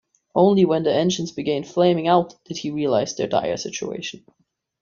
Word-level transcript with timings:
Only 0.33 0.65
when 0.65 0.81
the 0.81 0.91
engines 0.91 1.31
began 1.31 1.63
flaming 1.63 2.07
out 2.07 2.33
did 2.45 2.57
he 2.57 2.71
realize 2.71 3.15
their 3.15 3.27
dire 3.27 3.55
situation. 3.55 4.25